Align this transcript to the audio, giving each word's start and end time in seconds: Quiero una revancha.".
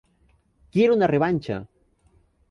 Quiero 0.71 0.95
una 0.95 1.05
revancha.". 1.05 1.59